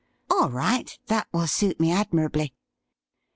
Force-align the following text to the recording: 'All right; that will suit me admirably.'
'All 0.31 0.49
right; 0.49 0.97
that 1.09 1.27
will 1.31 1.45
suit 1.45 1.79
me 1.79 1.91
admirably.' 1.91 2.55